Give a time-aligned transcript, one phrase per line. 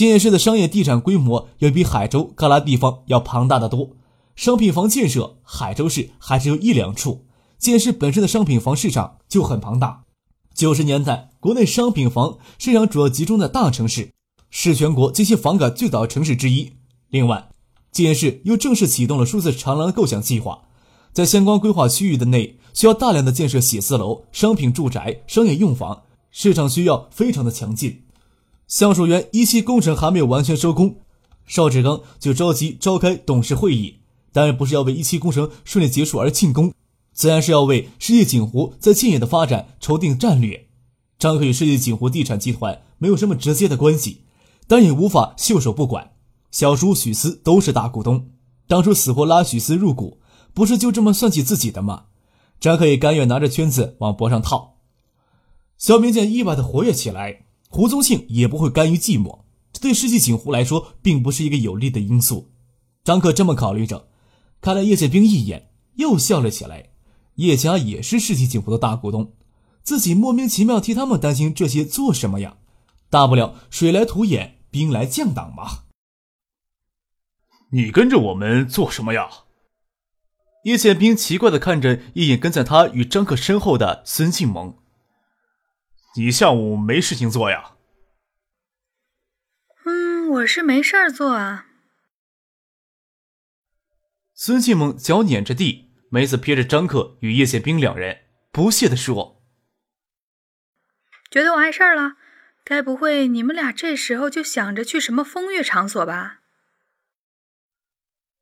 [0.00, 3.90] 建市的商业地产规模要比海州旮旯地方要庞大的多，
[4.34, 7.26] 商品房建设海州市还只有一两处，
[7.58, 10.04] 建市本身的商品房市场就很庞大。
[10.54, 14.12] 九十年代，国内商品房市场主要集中在大城市，
[14.48, 16.72] 是全国进行房改最早的城市之一。
[17.10, 17.50] 另外，
[17.92, 20.62] 建市又正式启动了数字长廊的构想计划，
[21.12, 28.04] 在相关规划区域的内需要大量的建设写字楼、商品住宅、商业用房，市场需要非常的强劲。
[28.70, 30.94] 橡树园一期工程还没有完全收工，
[31.44, 33.96] 邵志刚就着急召开董事会议。
[34.30, 36.72] 当然不是要为一期工程顺利结束而庆功，
[37.12, 40.68] 自然是要为世界锦湖在建业的发展筹定战略。
[41.18, 44.20] 张克与世界锦湖地产集团没有什么直接的关系，
[44.68, 46.12] 但也无法袖手不管。
[46.52, 48.30] 小叔许思都是大股东，
[48.68, 50.18] 当初死活拉许思入股，
[50.54, 52.04] 不是就这么算计自己的吗？
[52.60, 54.76] 张克也甘愿拿着圈子往脖上套。
[55.76, 57.46] 小明见意外的活跃起来。
[57.72, 62.50] 胡宗庆也不会甘于寂寞，这对世纪锦湖来说并不是一个有利的因素。
[63.04, 64.08] 张克这么考虑着，
[64.60, 66.90] 看了叶剑兵一眼，又笑了起来。
[67.36, 69.34] 叶家也是世纪锦湖的大股东，
[69.84, 72.56] 自己莫名其妙替他们担心这些做什么呀？
[73.08, 75.84] 大不了水来土掩，兵来将挡嘛。
[77.70, 79.28] 你跟着我们做什么呀？
[80.64, 84.74] 叶剑兵奇怪的看着一眼跟在他与张克身后的孙庆萌。
[86.16, 87.76] 你下午没事情做呀？
[89.84, 91.66] 嗯，我是没事儿做啊。
[94.34, 99.40] 孙庆萌脚碾着地，梅子瞥着张克与叶宪兵两人，不屑的说
[101.30, 102.14] ：“觉得我碍事儿了？
[102.64, 106.40] 该不会你们俩这时候就想着去什么风月场所吧？”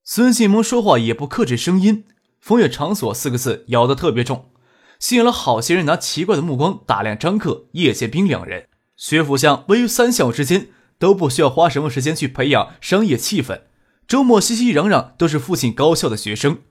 [0.03, 2.07] 孙庆萌说话也不克制声音
[2.41, 4.55] ，“风月场所”四个字咬得特别重。
[4.99, 8.69] 吸引了好些人拿奇怪的目光打量张克、叶剑兵两人。
[8.97, 13.63] 学府巷位于三校之间，都不需要花什么时间去培养商业气氛。
[14.09, 16.63] 周末熙熙攘攘都是附近高校的学生。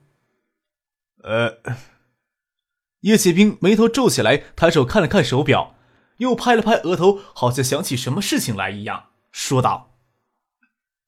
[1.22, 1.58] 呃，
[3.00, 5.74] 叶剑兵眉头皱起来，抬手看了看手表，
[6.18, 9.96] 又拍了拍额头，好像想起什么事情来一样，说道：“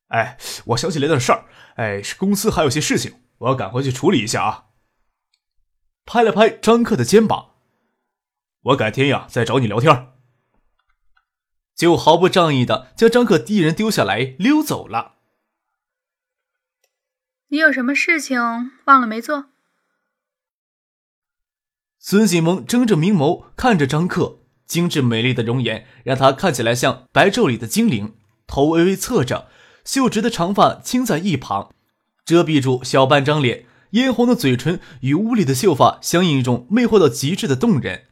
[0.09, 1.45] 哎，我想起来点事儿。
[1.77, 4.65] 哎，是公司还有些事情，我要赶回去处理一下啊。”
[6.13, 7.51] 拍了拍张克的肩膀，
[8.63, 10.09] 我改天呀再找你聊天。
[11.77, 15.15] 就毫不仗义的将张克一人丢下来溜走了。
[17.51, 18.41] 你有什么事情
[18.87, 19.51] 忘了没做？
[22.01, 28.17] 孙锦萌睁着明眸看着张克，精致美丽的容颜让他看起来像白昼里的精灵，
[28.49, 29.49] 头微微侧着，
[29.85, 31.73] 秀直的长发倾在一旁，
[32.25, 33.67] 遮蔽住小半张脸。
[33.91, 38.05] 嫣红的嘴唇与屋里的秀发相映，一种魅惑到极致的动人。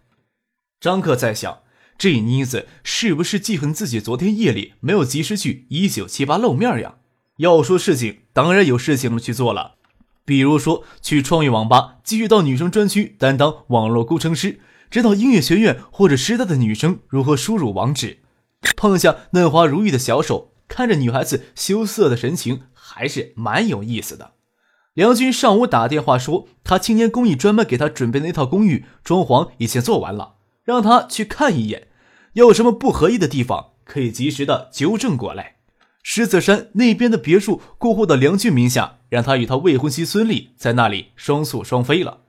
[0.80, 1.60] 张克在想，
[1.96, 6.96] 这妮子是不是记恨自己昨天夜里没有及时去一九七八露面呀？
[7.38, 9.76] 要说事情，当然有事情去做了，
[10.24, 18.18] 比如说去创业网吧继续到女生专区担当网络工程师，指导音乐学院或者师大的女生如何输入网址。
[18.76, 24.32] 碰下嫩滑如玉的小手，看着女孩子羞涩的神情，还是蛮有意思的。
[24.98, 31.86] 梁军上午打电话说，他青年公寓专门给他准备的那套公寓装潢已经做完了，让他去看一眼，
[32.32, 35.58] 有什么不合意的地方可以及时的纠正过来。
[36.02, 42.22] 狮子山那边的别墅过户到梁俊名下，让他与他未婚妻孙俪在那里双宿双飞了。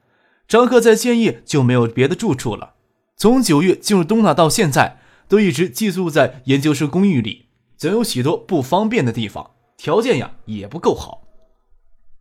[0.47, 2.75] 张克在建业就没有别的住处了，
[3.18, 11.24] 从九月进入东大到现在，都一直寄宿在研究生公寓里，总有许多不方便的地方，条件呀也不够好。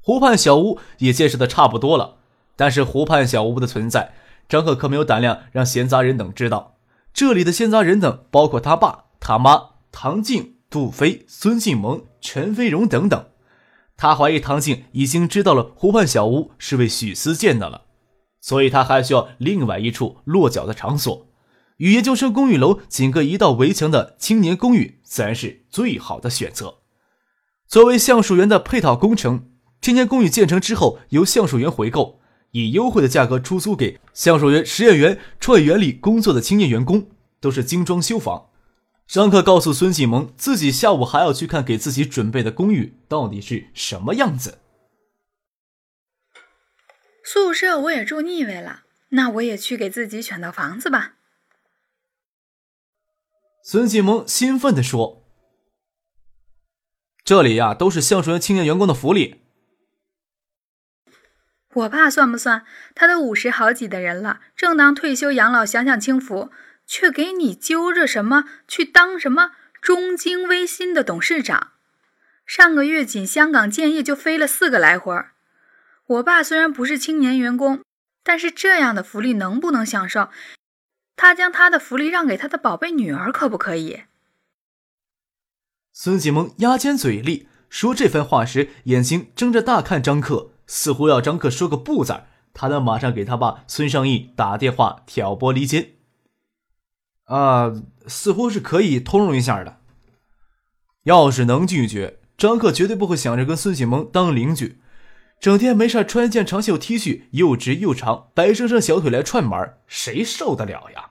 [0.08, 2.16] 湖畔小屋也建设的差不多了，
[2.56, 4.14] 但是湖畔小屋的存在，
[4.48, 6.78] 张克可没有胆量让闲杂人等知道。
[7.12, 13.26] 这里的闲杂人等包括他爸、他妈、唐静、杜飞、孙静萌、陈飞荣等等。
[13.98, 17.82] 他怀疑唐静已经知道了湖畔小屋是为许思建的了，
[18.40, 21.26] 所以他还需要另外一处落脚的场所。
[21.76, 26.76] 与研究生公寓楼仅隔一道围墙的青年公寓，自然是最好的选择。
[27.66, 29.50] 作为橡树园的配套工程。
[29.80, 32.20] 青年公寓建成之后，由橡树园回购，
[32.50, 37.08] 以优惠的价格出租给橡树园实验园创业园里工作的青年员工，
[37.40, 38.50] 都是精装修房。
[39.06, 44.58] 张克告诉孙启萌，自己下午还要去看给自己准备的公寓到底是什么样子。
[47.24, 51.14] 宿舍我也住腻味了，那我也去给自己选套房子吧。
[53.62, 55.24] 孙继萌兴奋地说
[57.24, 59.42] ：“这里呀，都是橡树园青年员工的福利。
[61.78, 62.64] 我爸算不算？
[62.94, 66.50] 他都五十好几的人了，正当退休养老，享享清福。”
[66.90, 69.50] 却给你揪着什么去当什么
[69.82, 71.72] 中京微芯的董事长？
[72.46, 75.14] 上个月仅香港建业就飞了四个来回。
[76.06, 77.82] 我爸虽然不是青年员工，
[78.24, 80.30] 但是这样的福利能不能享受？
[81.14, 84.04] 他将他的福利让给他的宝贝女儿，可不可以？
[85.92, 92.14] 孙继萌牙尖嘴利说这番话时，眼睛睁着大看张克，似乎要张克说个不字，
[92.54, 95.94] 他能马上给他爸孙尚义打电话挑拨离间。
[97.24, 97.72] 啊，
[98.06, 99.78] 似乎是可以通融一下的。
[101.04, 104.78] 要是能拒绝，张克绝对不会想着跟孙启萌当邻居，
[105.40, 111.10] 整天没事穿一件长袖 T 恤，又直又长，白生生小腿来串门，谁受得了呀？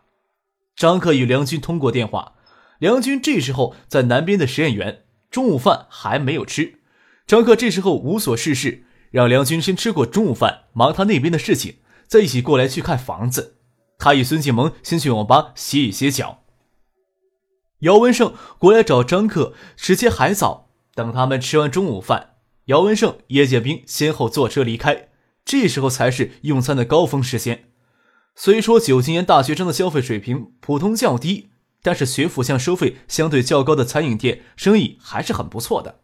[0.75, 2.33] 张克与梁军通过电话，
[2.77, 6.79] 梁军这时候在南边的实验园，中午饭还没有吃。
[7.25, 8.85] 张克这时候无所事事，
[9.17, 13.55] 让梁军先吃过中午饭，忙他那边的事情，再一起过来去看房子。
[13.97, 16.43] 他与孙启萌先去网吧歇一歇脚。
[17.79, 20.69] 姚文胜过来找张克，时间还早。
[20.93, 22.35] 等他们吃完中午饭，
[22.65, 25.09] 姚文胜、叶剑兵先后坐车离开。
[25.43, 27.71] 这时候才是用餐的高峰时间。
[28.35, 31.49] 虽说九七年大学生的消费水平普通较低，
[31.81, 36.01] 但是学府巷收费相对较高的餐饮店生意还是很不错的。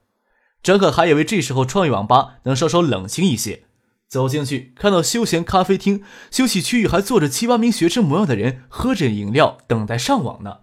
[0.63, 3.65] 张克还以为这时候创意网吧能稍稍冷清一些。
[4.07, 10.59] 走进去，看到休闲咖啡厅休息区域还坐着七八名学生模样的人，喝着饮料，等待上网呢。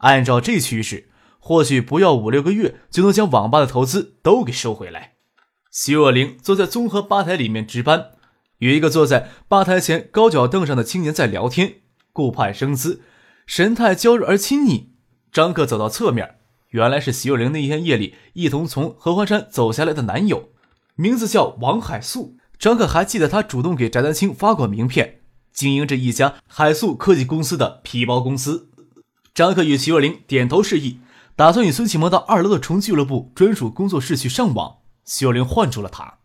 [0.00, 5.14] 按照这趋势，或许不要五六个月就能将网吧的投资都给收回来。
[5.72, 8.10] 徐若琳坐在综合吧台里面值班，
[8.58, 11.76] 与一个坐在吧台前高脚凳上的青年在聊天，
[12.12, 13.00] 顾盼生姿，
[13.46, 14.92] 神态娇弱而亲昵。
[15.32, 16.39] 张克走到侧面，
[16.70, 20.52] 原来是徐若琳那天夜里一同从合欢山走下来的男友，
[20.94, 22.36] 名字叫王海素。
[22.58, 25.22] 张克还记得，他主动给翟丹青发过名片，
[25.52, 28.70] 经营着一家海素科技公司的皮包公司。
[29.32, 31.00] 张克与徐若琳点头示意，
[31.34, 34.82] 打算与孙启萌到二楼的虫俱乐部专属工作室去上网。
[35.04, 36.18] 徐若琳唤住了他：“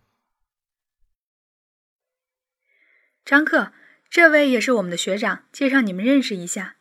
[3.25, 3.71] 张克，
[4.09, 6.75] 这位也是我们的学长，介绍你们认识一下。”“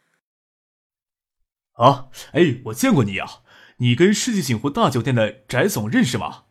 [1.79, 3.44] 啊，哎，我见过你啊，
[3.79, 6.43] 你跟世纪锦湖大酒店的翟总认识吗？”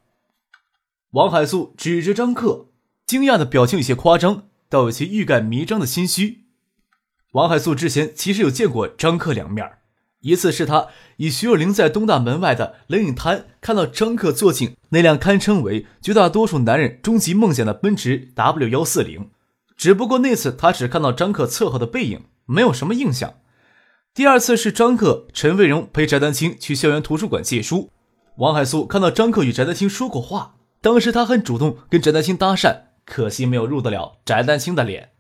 [1.12, 2.70] 王海素指着张克。
[3.06, 6.46] 惊讶的表情有些夸张，倒有些欲盖弥彰的心虚。
[7.34, 9.70] 王海素之前其实有见过张克两面，
[10.22, 10.88] 一次是他
[11.18, 19.30] 以徐若琳在东大门外的冷饮摊看到张克坐进那辆堪称为绝大多数男人终极梦想的奔驰 W 幺四零，
[19.76, 23.36] 只不过那次他只看到张克侧后的背影，没有什么印象。
[24.16, 27.90] 第二次是张克、陈卫荣陪翟丹青去校园图书馆借书，
[28.38, 32.82] 王海素看到张克与翟丹青说过话，当时他很主动跟翟丹青搭讪。
[33.06, 35.14] 可惜没有入得了翟丹青的脸。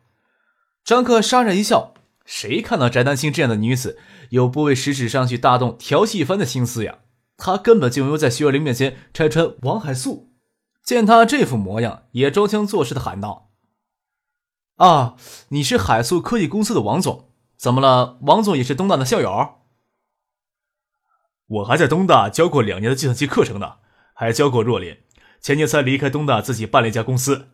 [0.85, 3.97] 张克杀然一笑：“谁看到翟丹青这样的女子，
[4.29, 6.99] 有不为食指上去大动调戏一番的心思呀？
[7.35, 10.29] 他根本就没有在徐若琳面前拆穿王海素。”
[10.85, 13.49] 见他这副模样，也装腔作势的喊道
[14.77, 15.15] ：“啊，
[15.49, 17.32] 你是海素科技公司的王总？
[17.63, 18.19] 怎么了？
[18.23, 19.61] 王总也是东大的校友？
[21.45, 23.77] 我还在东大教过两年的计算机课程呢，
[24.13, 25.01] 还教过若琳。
[25.39, 27.51] 前年才离开东大，自己办了一家公司。”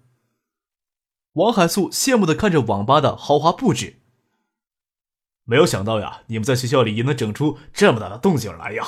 [1.34, 4.02] 王海素羡慕的看着网吧的豪华布置，
[5.44, 8.84] 没有想到呀，你们在学校里也能整出这么大的动静来呀！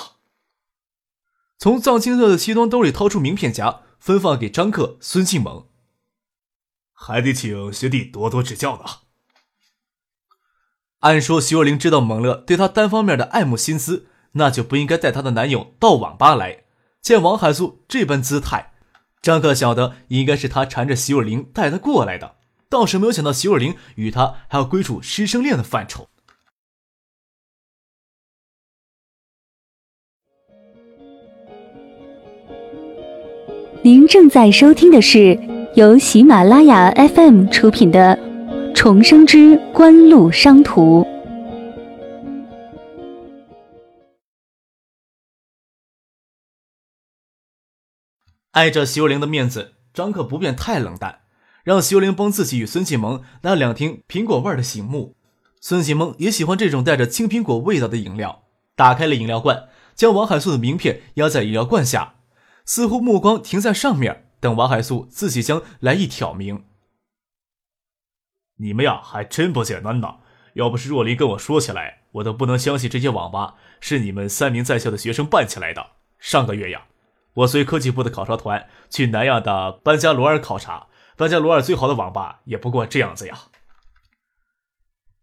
[1.60, 5.68] 从藏青色的西装兜里掏出名片夹，分发给张克、孙庆萌，
[6.92, 9.11] 还得请学弟多多指教呢。
[11.02, 16.64] 按说徐若琳知道蒙乐对她单方面的爱慕心思，那就不应该带她的男友到网吧来。
[17.02, 18.72] 见王海素这般姿态。
[19.22, 22.38] 张克晓得应该是他缠着徐若琳带他过来的，
[22.70, 26.08] 倒是没有想到徐若琳与他还要归属师生恋的范畴。
[33.84, 35.40] 您正在收听的是
[35.76, 38.16] 由喜马拉雅 FM 出品的
[38.76, 41.02] 《重生之官路商途》。
[48.52, 51.22] 碍着徐若琳的面子，张克不便太冷淡，
[51.64, 55.16] 让徐若琳帮自己与孙启萌拿两听苹果味的醒目。
[55.60, 58.44] 孙启萌也喜欢这种带着青苹果味道的饮料，
[58.76, 62.16] 打开了饮料罐，将王海素的名片压在饮料罐下，
[62.66, 66.64] 似乎目光停在上面，等王海素自己将来意挑明。
[68.62, 70.18] 你们呀，还真不简单呐！
[70.54, 75.94] 要不是若琳跟我说起来，我都不能相信这些网吧是你们三名在校的学生办起来的。
[76.20, 76.84] 上个月呀，
[77.34, 80.88] 我随科技部的考察团去南亚的班加罗尔考察，
[81.18, 83.40] 班加罗尔最好的网吧也不过这样子呀。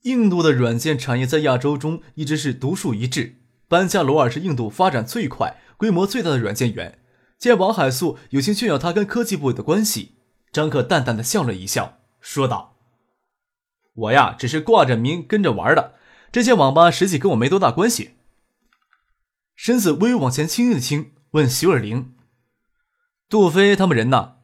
[0.03, 3.37] 印度的软件产业在亚洲中一直是独树一帜，
[3.69, 6.99] 班加罗尔是印度发展最快、规模最大的软件园。
[7.39, 10.17] 见王海素有心炫耀他跟科技部的关系，
[10.51, 12.78] 张克淡淡的笑了一笑，说道。
[13.99, 15.97] 我呀，只是挂着名跟着玩的。
[16.31, 18.15] 这些网吧实际跟我没多大关系。
[19.57, 22.15] 身子微微往前倾了倾，问徐尔玲
[23.29, 24.37] ：“杜飞他们人呢？”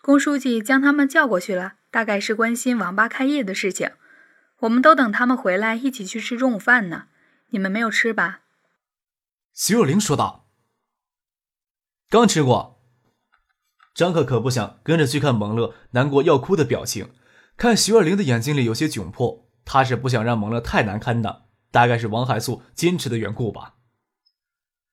[0.00, 3.90] 龚书记将他们叫过去了，大概是关心网吧开业的事情。
[4.60, 7.08] 我们都等他们回来一起去吃中午饭呢。
[7.50, 8.40] 你们没有吃吧？
[9.52, 10.48] 徐尔玲说道
[12.08, 12.80] ：“刚吃过。”
[13.94, 17.10] 张克可不想跟着去看蒙乐难过要哭的表情。
[17.56, 23.76] 看徐二玲的眼睛里有些窘迫，他是不想让蒙乐太难堪的，大概是王海素坚持的缘故吧。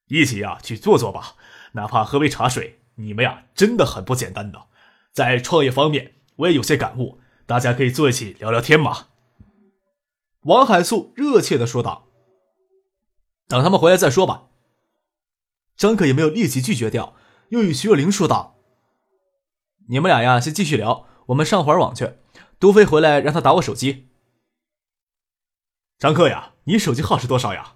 [0.07, 1.35] 一起呀，去坐坐吧，
[1.73, 2.79] 哪怕喝杯茶水。
[2.95, 4.67] 你们呀，真的很不简单的，
[5.11, 9.07] 在创业方面我也有些感悟，大家可以坐一起聊聊天嘛。
[10.41, 12.07] 王海素热切的说道
[13.47, 14.47] ：“等他们回来再说吧。”
[15.75, 17.15] 张可也没有立即拒绝掉，
[17.49, 18.57] 又与徐若琳说道
[19.89, 22.13] ：“你们俩呀，先继续聊，我们上会儿网去。”
[22.63, 24.07] 杜飞回来，让他打我手机。
[25.99, 27.75] 张克呀，你手机号是多少呀？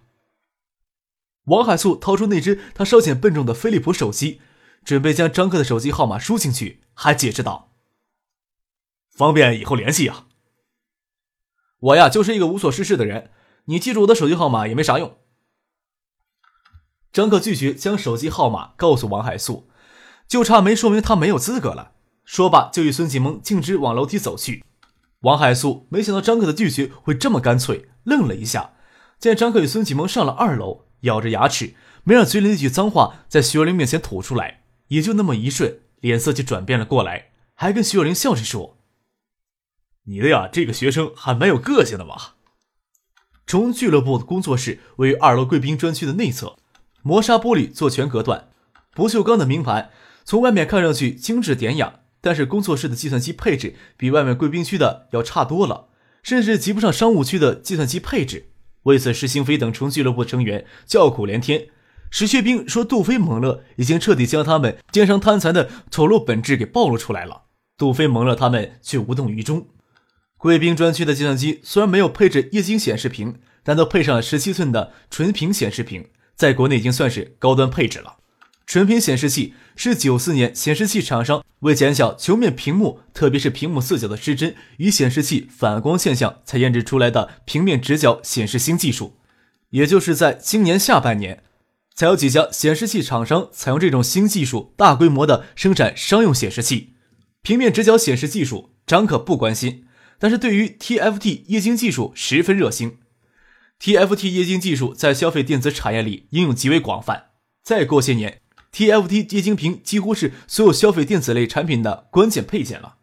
[1.48, 4.40] 王海素掏出那只他稍显笨重的飞利浦手机，
[4.86, 7.74] 准备将张克的手机号码输进去，还解释道
[9.12, 10.28] ：“方便以后联系呀。”
[11.80, 13.34] 我呀，就是一个无所事事的人，
[13.66, 15.18] 你记住我的手机号码也没啥用。
[17.12, 19.70] 张克拒绝将手机号码告诉王海素，
[20.30, 21.92] 就差没说明他没有资格了。
[22.24, 24.64] 说罢，就与孙启蒙径直往楼梯走去。
[25.22, 28.74] 王海素没想到张克的拒绝会这么干脆，愣了一下。
[29.20, 38.78] 见张克与孙启蒙上了二楼，咬着牙齿没让嘴里那句脏话在徐若琳面前吐出来，也就那么一瞬，脸色就转变了过来，还跟徐若琳笑着说
[40.06, 42.16] ：“你的呀，这个学生还蛮有个性的嘛。”
[43.48, 46.58] 中俱乐部的工作室位于二楼贵宾专区的内侧，
[47.02, 48.50] 磨砂玻璃做全隔断，
[48.92, 49.90] 不锈钢的明盘，
[50.24, 52.02] 从外面看上去精致典雅。
[52.22, 55.90] 但是工作室的计算机配置比外面贵宾区的要差多了，
[56.24, 58.50] 甚至及不上商务区的计算机配置。
[58.84, 61.68] 为此，石兴飞等从俱乐部成员叫苦连天。
[62.10, 67.44] 石学兵说：“杜飞、蒙乐已经彻底将他们奸商贪财的丑陋本质给暴露出来了。”
[67.78, 69.68] 杜飞、蒙乐他们却无动于衷。
[70.38, 78.18] 贵宾专区的计算机虽然没有配置液晶显示屏，但都配上了十七寸的纯屏显示屏，在国内已经算是高端配置了。
[78.68, 89.16] 纯屏显示器是九四年显示器厂商为减小球面屏幕，特别是屏幕四角的失真与显示器反光现象，才研制出来的平面直角显示新技术。
[89.70, 91.44] 也就是在今年下半年，
[91.96, 96.94] 才有几家显示器厂商采用这种新技术，大规模的生产商用显示器。
[97.42, 99.86] 平面直角显示技术，张可不关心，
[100.20, 102.98] 但是对于 TFT 液晶技术十分热心。
[103.82, 107.28] TFT 液晶技术在消费电子产业里应用极为广泛。
[107.64, 108.42] 再过些年
[108.78, 112.98] ，TFT 液晶屏几乎是所有消费电子类产品的关键配件了。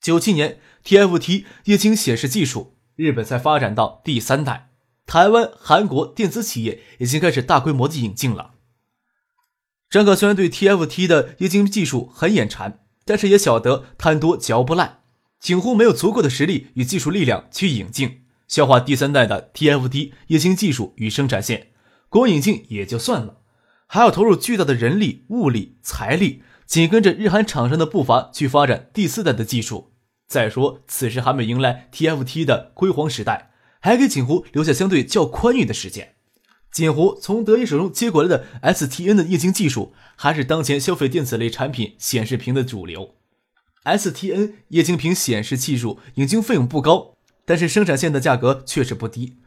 [0.00, 4.70] 九七年，TFT 液晶显示技术日本才发展到第三代，
[5.06, 8.54] 台湾、韩国电子企业已经开始大规模的引进了。
[9.88, 15.02] 张可虽然对 TFT 的液晶技术很眼馋，但是也晓得贪多嚼不烂，
[15.38, 21.68] 几乎没有足够的实力与技术力量去引进消化第三代的 TFT 液晶技术与生产线，
[22.08, 23.39] 光引进也就算了。
[23.92, 29.90] 还要投入巨大的人力、物力、财力，紧跟着日韩厂商的步伐去发展第四代的技术。
[30.28, 36.14] 再说，此时还没迎来 TFT 的辉煌时代，还给锦湖留下相对较宽裕的时间。
[36.70, 43.16] 锦湖从德意手中接过来的 STN 的液晶技术，还是当前消费电子类产品显示屏的主流。
[43.82, 49.38] STN 液晶屏显示技术引进费用不高，但是生产线的价格确实不低。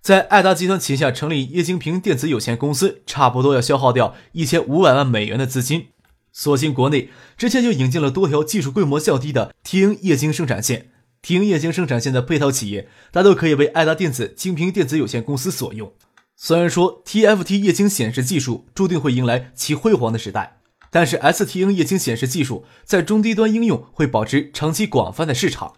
[0.00, 5.88] 在爱达集团旗下成立液晶屏电子有限公司，差不多要消耗掉一千五百万美元的资金。
[6.32, 10.90] 所幸国内之前就引进了多条技术规模较低的 TN 液晶生产线
[11.22, 15.92] ，TN 液晶生产线的配套企业大都可以为爱达电子晶屏电子有限公司所用。
[16.36, 20.60] 虽然说 TFT 液晶显示技术注定会迎来其辉煌的时代，
[20.90, 25.76] 但是 STN 液晶显示技术在中低端应用会保持长期广泛的市场。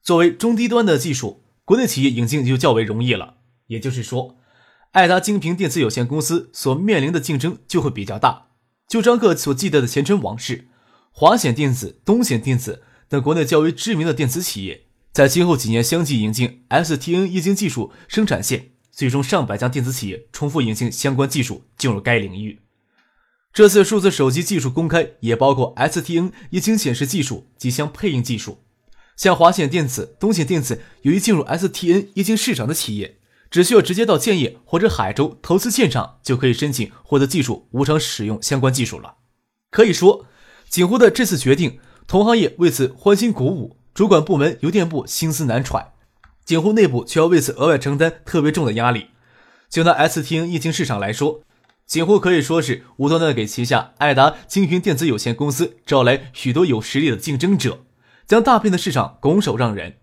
[0.00, 3.38] 作为中低端的技术，国内企业引进就较为容易了。
[3.70, 4.36] 也就是说
[4.92, 8.48] 爱达精平电子有限公司所面临的竞争就会比较大。
[8.88, 10.66] 就张克所记得的前尘往事，
[11.12, 22.58] 华显电子、东显电子等国内较为知名的电子企业，在今后几年相继引进 STN 液晶技术生产线，最终上百家电子企业重复引进相关技术进入该领域。
[23.52, 28.64] 这次数字手机技术公开也包括 STN 液晶显示技术及相配应技术。
[29.16, 33.19] 像华显电子、东显电子，由于进入 STN 液晶市场的企业。
[33.50, 39.16] 只需要直接到建业或者海州投资建厂，就可以申请获得技术无偿使用相关技术了。
[39.70, 40.24] 可以说，
[40.68, 45.92] 景湖的这次决定，同行业为此欢欣鼓舞，主管部门邮电部心思难揣，
[46.44, 49.08] 景湖内部却要为此额外承担特别重的压力。
[49.68, 51.42] 就拿 STN 液晶市场来说，
[51.86, 57.80] 景湖可以说是无端端给旗下爱达精云电子有限公司招来许多有实力的竞争者，
[58.28, 59.96] 将大片的市场拱手让人。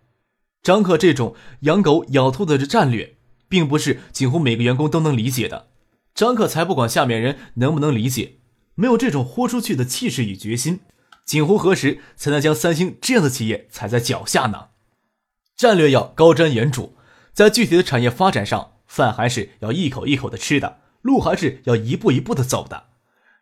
[0.63, 3.16] 张克这种养狗咬兔子的战略。
[3.49, 5.67] 并不是几乎每个员工都能理解的，
[6.13, 8.35] 张克才不管下面人能不能理解，
[8.75, 10.79] 没有这种豁出去的气势与决心，
[11.25, 14.67] 锦湖何时才能将三星这样的企业踩在脚下呢？
[15.55, 16.91] 战略要高瞻远瞩，
[17.33, 22.85] 在具体的产业发展上，饭还是要一口一口的吃的，路还是要一步一步的走的。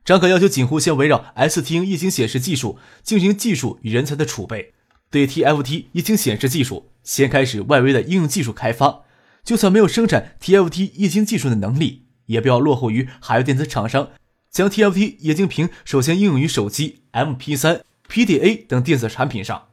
[0.04, 4.74] 张可要求锦湖先围绕 STN 液晶显示技术进行技术与人才的储备，
[5.10, 9.05] 对 TFT 液晶显示技术先开始外围的应用技术开发。
[9.46, 14.10] 就算没有生产 TFT 液晶技术的能力，也不要落后于海外电子厂商，
[14.50, 19.68] 将 TFT 液晶屏首先应用于手机、MP3、PDA 等电子产品上。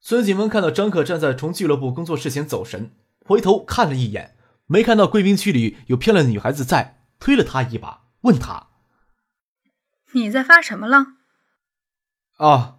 [0.00, 2.92] 孙景文看到张克站在从俱乐部工作室前走神，
[3.26, 4.34] 回头看了一眼，
[4.66, 8.68] 没看到贵宾区里有漂亮的女孩子在，推了他一把，问他
[10.12, 11.16] ：“你在发什么愣？”
[12.38, 12.78] 啊，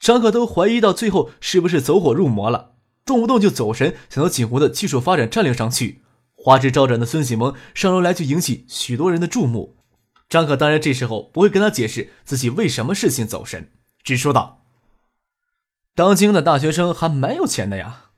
[0.00, 2.73] 张克都怀疑到最后是不是走火入魔了。
[3.04, 6.02] 动不动就走神，想到锦湖的技术发展战略上去。
[6.36, 9.76] 花枝招展的孙启蒙上楼来就引起许多人的注目。
[10.28, 13.70] 张可当然这时候不会跟他解释自己为什么事情走神，
[14.02, 14.64] 只说道
[15.94, 18.10] ：“当今的大学生还蛮有钱的呀。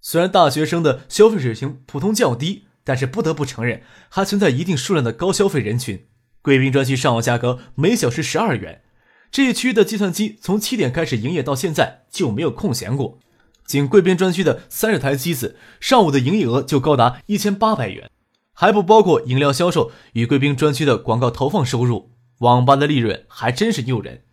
[0.00, 6.06] 虽然大学生的消费水平普通较低，但是不得不承认，还存在一定数量的高消费人群。
[6.42, 8.82] 贵宾专区上网价格每小时十二元，
[9.30, 13.18] 这一区的计算机从七点开始营业到现在就没有空闲过。”
[13.64, 18.10] 仅贵宾专区的三十台机子，上午的营业额就高达一千八百元，
[18.52, 22.12] 还不包括饮料销售与贵宾专区的广告投放收入。
[22.38, 24.24] 网吧的利润还真是诱人。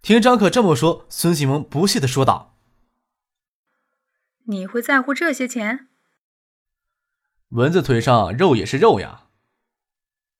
[0.00, 2.56] 听张可这么说，孙启蒙不屑地说道
[4.48, 5.88] ：“你会在乎这些钱？
[7.50, 9.24] 蚊子腿上肉也是肉呀。”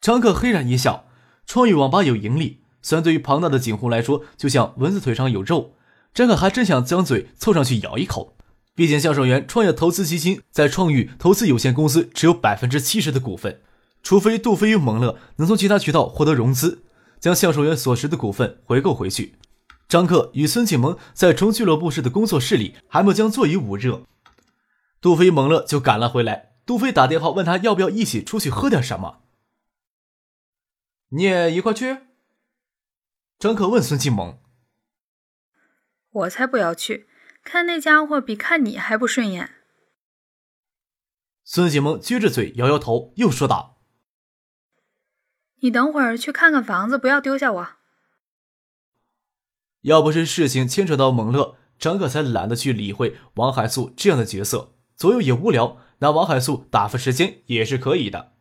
[0.00, 1.08] 张克嘿然一笑
[1.46, 5.74] ：“创意网吧有盈利，虽然对于庞大的景湖来说，就像蚊子腿上有肉。”
[6.14, 8.37] 张可还真想将嘴凑上去咬一口，
[8.77, 13.61] 毕竟销售员创业投资基金在创域投资有限公司持有百分之七十的股份，
[14.00, 16.85] 除非杜飞与蒙乐能从其他渠道获得融资，
[17.18, 19.35] 将销售员所持的股份回购回去。
[19.88, 24.05] 张克与孙启蒙在重俱乐部式的工作室里还没将座椅捂热，
[25.00, 26.53] 杜飞、蒙乐就赶了回来。
[26.64, 29.18] 杜飞打电话问他要不要一起出去喝点什么，
[31.09, 31.98] 你也一块去？
[33.40, 34.38] 张克问孙启蒙。
[36.14, 37.09] 我才不要去，
[37.42, 39.50] 看那家伙比看你还不顺眼。
[41.42, 43.81] 孙启蒙撅着嘴摇摇头，又说道
[45.61, 47.68] ：“你等会儿去看看房子，不要丢下我。”
[49.83, 58.33] 要不是事情牵扯到蒙乐，张克才懒得去理会王海素这样的角色，左右也无聊，拿王海素打发时间也是可以的。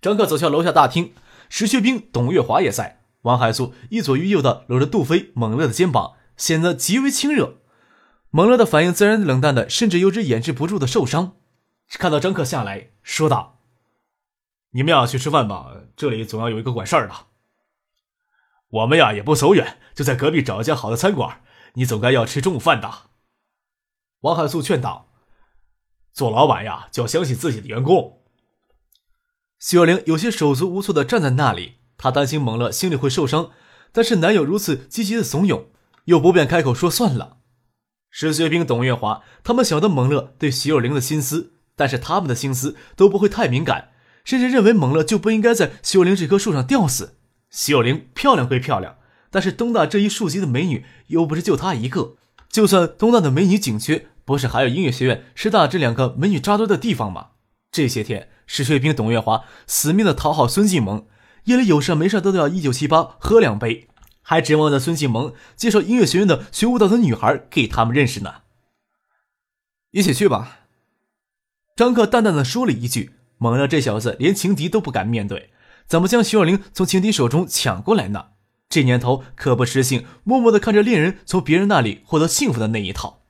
[0.00, 1.12] 张克走向楼下大厅，
[1.48, 3.00] 石学兵、董月华也在。
[3.22, 6.14] 王海素一左一右的搂着杜飞、猛乐的肩膀。
[6.42, 7.60] 显得极为亲热，
[8.30, 11.36] 蒙乐的反应自然冷淡的，甚至有只掩饰不住的受伤。
[11.90, 13.60] 看到张克下来说道
[14.74, 17.14] ：“你们俩去吃饭吧，这里总要有一个管事儿的。
[18.70, 21.42] 我们呀也不走远，就在隔壁找一家好的餐馆。
[21.74, 22.92] 你总该要吃中午饭的。”
[24.22, 25.12] 王海素劝道
[26.12, 28.20] ：“做老板呀，就要相信自己的员工。”
[29.62, 33.52] 徐若琳有些手足无措的站在那里，她担心蒙乐心里会受伤。
[33.92, 35.66] 但是男友如此积极的怂恿，
[36.04, 37.38] 又不便开口说算了。
[38.10, 43.90] 石学兵、董月华他们晓得蒙乐对徐有灵的心思，但是他们的心思都不会太敏感，
[44.24, 47.18] 甚至认为蒙乐就不应该在徐有灵这棵树上吊死。
[47.50, 48.96] 徐有灵漂亮归漂亮，
[49.30, 52.16] 但是东大这一树级的美女又不是就她一个。
[52.50, 57.28] 就算东大的美女紧缺，不是还有音乐学院、师大这两个美女扎堆的地方吗？
[57.70, 61.06] 这些天，石学兵、董月华死命的讨好孙继萌。
[61.44, 63.88] 夜里有事没事都要一九七八喝两杯，
[64.22, 68.36] 还指望着孙启萌介绍音乐学院的学舞蹈的女孩给他们认识呢。
[69.90, 70.60] 一起去吧。
[71.76, 75.50] 张克淡淡的说了一句：“蒙了这小子连情敌都不敢面对，
[75.86, 78.26] 怎么将徐若琳从情敌手中抢过来呢？
[78.68, 83.22] 这年头可不识性默默的看着恋人从别人那里获得幸福的那一套。”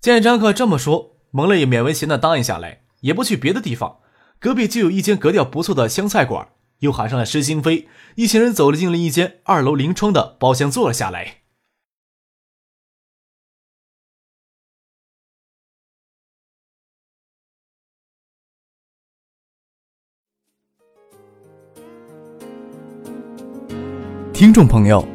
[0.00, 4.00] 见张克这么说，蒙了也勉为其难答应下来，也不去别的地方。
[4.38, 6.48] 隔壁就有一间格调不错的湘菜馆，
[6.84, 11.38] 又喊上了施新飞，一行人走了进了一间二楼临窗的包厢，坐了下来。
[24.34, 25.06] 听众朋友，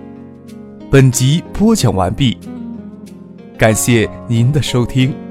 [0.90, 2.40] 本集播讲完毕，
[3.60, 5.29] 感谢您的收听。